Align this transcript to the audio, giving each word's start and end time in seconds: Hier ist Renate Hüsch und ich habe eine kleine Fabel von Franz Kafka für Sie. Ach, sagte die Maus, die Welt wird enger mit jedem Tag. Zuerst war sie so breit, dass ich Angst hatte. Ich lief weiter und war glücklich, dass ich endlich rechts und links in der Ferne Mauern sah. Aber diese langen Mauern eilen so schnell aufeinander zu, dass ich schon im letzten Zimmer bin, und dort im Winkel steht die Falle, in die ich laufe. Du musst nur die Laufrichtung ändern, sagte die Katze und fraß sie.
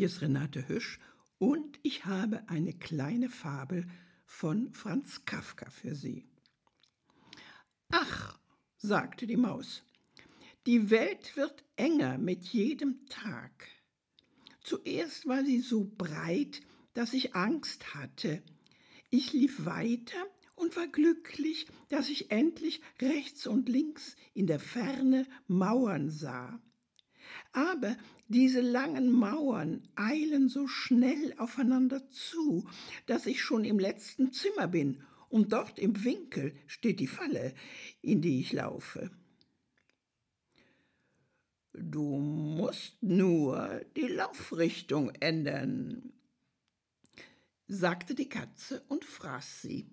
Hier 0.00 0.06
ist 0.06 0.22
Renate 0.22 0.66
Hüsch 0.66 0.98
und 1.36 1.78
ich 1.82 2.06
habe 2.06 2.48
eine 2.48 2.72
kleine 2.72 3.28
Fabel 3.28 3.86
von 4.24 4.72
Franz 4.72 5.26
Kafka 5.26 5.68
für 5.68 5.94
Sie. 5.94 6.24
Ach, 7.90 8.38
sagte 8.78 9.26
die 9.26 9.36
Maus, 9.36 9.82
die 10.64 10.88
Welt 10.88 11.36
wird 11.36 11.64
enger 11.76 12.16
mit 12.16 12.44
jedem 12.44 13.04
Tag. 13.10 13.68
Zuerst 14.62 15.28
war 15.28 15.44
sie 15.44 15.60
so 15.60 15.84
breit, 15.98 16.62
dass 16.94 17.12
ich 17.12 17.34
Angst 17.34 17.94
hatte. 17.94 18.42
Ich 19.10 19.34
lief 19.34 19.66
weiter 19.66 20.24
und 20.54 20.76
war 20.76 20.88
glücklich, 20.88 21.66
dass 21.90 22.08
ich 22.08 22.30
endlich 22.30 22.80
rechts 23.02 23.46
und 23.46 23.68
links 23.68 24.16
in 24.32 24.46
der 24.46 24.60
Ferne 24.60 25.26
Mauern 25.46 26.08
sah. 26.08 26.58
Aber 27.52 27.96
diese 28.28 28.60
langen 28.60 29.10
Mauern 29.10 29.82
eilen 29.96 30.48
so 30.48 30.66
schnell 30.66 31.34
aufeinander 31.38 32.08
zu, 32.10 32.68
dass 33.06 33.26
ich 33.26 33.42
schon 33.42 33.64
im 33.64 33.78
letzten 33.78 34.32
Zimmer 34.32 34.68
bin, 34.68 35.02
und 35.28 35.52
dort 35.52 35.78
im 35.78 36.04
Winkel 36.04 36.56
steht 36.66 36.98
die 36.98 37.06
Falle, 37.06 37.54
in 38.02 38.20
die 38.20 38.40
ich 38.40 38.52
laufe. 38.52 39.10
Du 41.72 42.18
musst 42.18 43.00
nur 43.02 43.80
die 43.96 44.08
Laufrichtung 44.08 45.10
ändern, 45.20 46.12
sagte 47.68 48.16
die 48.16 48.28
Katze 48.28 48.82
und 48.88 49.04
fraß 49.04 49.62
sie. 49.62 49.88